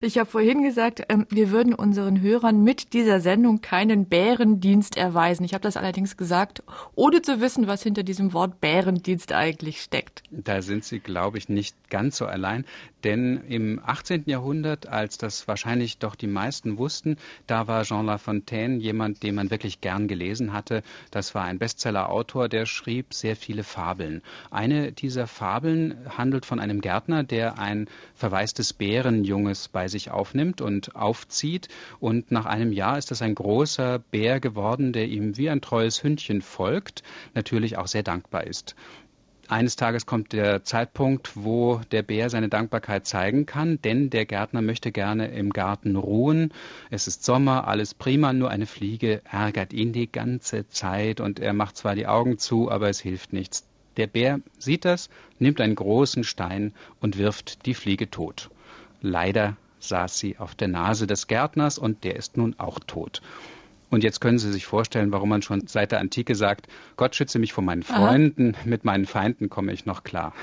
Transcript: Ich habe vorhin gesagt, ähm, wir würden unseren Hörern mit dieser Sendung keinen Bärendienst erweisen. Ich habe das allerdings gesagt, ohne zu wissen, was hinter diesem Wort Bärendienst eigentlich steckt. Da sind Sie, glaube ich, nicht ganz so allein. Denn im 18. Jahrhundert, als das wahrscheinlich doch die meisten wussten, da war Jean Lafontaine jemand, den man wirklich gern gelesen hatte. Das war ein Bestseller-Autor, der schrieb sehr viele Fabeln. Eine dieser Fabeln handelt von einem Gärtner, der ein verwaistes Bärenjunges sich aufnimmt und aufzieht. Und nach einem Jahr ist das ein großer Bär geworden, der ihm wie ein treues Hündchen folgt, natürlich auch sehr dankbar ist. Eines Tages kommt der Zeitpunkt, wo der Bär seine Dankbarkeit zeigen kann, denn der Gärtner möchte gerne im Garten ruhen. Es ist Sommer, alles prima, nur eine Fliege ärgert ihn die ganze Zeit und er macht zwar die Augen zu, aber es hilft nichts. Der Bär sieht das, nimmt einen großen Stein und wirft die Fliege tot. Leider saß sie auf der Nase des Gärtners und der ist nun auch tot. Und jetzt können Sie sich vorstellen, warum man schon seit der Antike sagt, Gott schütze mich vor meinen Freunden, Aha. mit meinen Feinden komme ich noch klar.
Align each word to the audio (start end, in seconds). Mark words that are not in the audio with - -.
Ich 0.00 0.16
habe 0.16 0.30
vorhin 0.30 0.62
gesagt, 0.62 1.02
ähm, 1.08 1.26
wir 1.28 1.50
würden 1.50 1.74
unseren 1.74 2.20
Hörern 2.20 2.62
mit 2.62 2.92
dieser 2.92 3.20
Sendung 3.20 3.62
keinen 3.62 4.06
Bärendienst 4.06 4.96
erweisen. 4.96 5.42
Ich 5.42 5.54
habe 5.54 5.62
das 5.62 5.76
allerdings 5.76 6.16
gesagt, 6.16 6.62
ohne 6.94 7.20
zu 7.20 7.40
wissen, 7.40 7.66
was 7.66 7.82
hinter 7.82 8.04
diesem 8.04 8.32
Wort 8.32 8.60
Bärendienst 8.60 9.32
eigentlich 9.32 9.80
steckt. 9.80 10.22
Da 10.30 10.62
sind 10.62 10.84
Sie, 10.84 11.00
glaube 11.00 11.38
ich, 11.38 11.48
nicht 11.48 11.90
ganz 11.90 12.16
so 12.16 12.26
allein. 12.26 12.64
Denn 13.02 13.42
im 13.48 13.80
18. 13.84 14.24
Jahrhundert, 14.26 14.88
als 14.88 15.18
das 15.18 15.46
wahrscheinlich 15.46 15.98
doch 15.98 16.14
die 16.14 16.26
meisten 16.26 16.78
wussten, 16.78 17.16
da 17.46 17.66
war 17.66 17.84
Jean 17.84 18.06
Lafontaine 18.06 18.78
jemand, 18.78 19.22
den 19.22 19.34
man 19.34 19.50
wirklich 19.50 19.80
gern 19.80 20.08
gelesen 20.08 20.52
hatte. 20.52 20.82
Das 21.10 21.34
war 21.34 21.44
ein 21.44 21.58
Bestseller-Autor, 21.58 22.48
der 22.48 22.66
schrieb 22.66 23.14
sehr 23.14 23.36
viele 23.36 23.62
Fabeln. 23.62 24.22
Eine 24.50 24.92
dieser 24.92 25.26
Fabeln 25.26 25.96
handelt 26.16 26.44
von 26.44 26.58
einem 26.58 26.80
Gärtner, 26.80 27.22
der 27.22 27.58
ein 27.58 27.88
verwaistes 28.14 28.72
Bärenjunges 28.72 29.68
sich 29.88 30.10
aufnimmt 30.10 30.60
und 30.60 30.96
aufzieht. 30.96 31.68
Und 32.00 32.30
nach 32.30 32.46
einem 32.46 32.72
Jahr 32.72 32.98
ist 32.98 33.10
das 33.10 33.22
ein 33.22 33.34
großer 33.34 33.98
Bär 33.98 34.40
geworden, 34.40 34.92
der 34.92 35.08
ihm 35.08 35.36
wie 35.36 35.50
ein 35.50 35.60
treues 35.60 36.02
Hündchen 36.02 36.42
folgt, 36.42 37.02
natürlich 37.34 37.76
auch 37.78 37.86
sehr 37.86 38.02
dankbar 38.02 38.46
ist. 38.46 38.74
Eines 39.48 39.76
Tages 39.76 40.04
kommt 40.04 40.34
der 40.34 40.62
Zeitpunkt, 40.62 41.30
wo 41.34 41.80
der 41.90 42.02
Bär 42.02 42.28
seine 42.28 42.50
Dankbarkeit 42.50 43.06
zeigen 43.06 43.46
kann, 43.46 43.80
denn 43.80 44.10
der 44.10 44.26
Gärtner 44.26 44.60
möchte 44.60 44.92
gerne 44.92 45.28
im 45.28 45.54
Garten 45.54 45.96
ruhen. 45.96 46.52
Es 46.90 47.06
ist 47.06 47.24
Sommer, 47.24 47.66
alles 47.66 47.94
prima, 47.94 48.34
nur 48.34 48.50
eine 48.50 48.66
Fliege 48.66 49.22
ärgert 49.24 49.72
ihn 49.72 49.94
die 49.94 50.12
ganze 50.12 50.68
Zeit 50.68 51.20
und 51.22 51.40
er 51.40 51.54
macht 51.54 51.78
zwar 51.78 51.94
die 51.94 52.06
Augen 52.06 52.36
zu, 52.36 52.70
aber 52.70 52.90
es 52.90 53.00
hilft 53.00 53.32
nichts. 53.32 53.66
Der 53.96 54.06
Bär 54.06 54.40
sieht 54.58 54.84
das, 54.84 55.08
nimmt 55.38 55.62
einen 55.62 55.76
großen 55.76 56.24
Stein 56.24 56.74
und 57.00 57.16
wirft 57.16 57.64
die 57.64 57.74
Fliege 57.74 58.10
tot. 58.10 58.50
Leider 59.00 59.56
saß 59.80 60.18
sie 60.18 60.38
auf 60.38 60.54
der 60.54 60.68
Nase 60.68 61.06
des 61.06 61.26
Gärtners 61.26 61.78
und 61.78 62.04
der 62.04 62.16
ist 62.16 62.36
nun 62.36 62.54
auch 62.58 62.78
tot. 62.80 63.20
Und 63.90 64.04
jetzt 64.04 64.20
können 64.20 64.38
Sie 64.38 64.52
sich 64.52 64.66
vorstellen, 64.66 65.12
warum 65.12 65.30
man 65.30 65.42
schon 65.42 65.66
seit 65.66 65.92
der 65.92 66.00
Antike 66.00 66.34
sagt, 66.34 66.68
Gott 66.96 67.14
schütze 67.14 67.38
mich 67.38 67.52
vor 67.52 67.64
meinen 67.64 67.82
Freunden, 67.82 68.54
Aha. 68.54 68.62
mit 68.66 68.84
meinen 68.84 69.06
Feinden 69.06 69.48
komme 69.48 69.72
ich 69.72 69.86
noch 69.86 70.04
klar. 70.04 70.34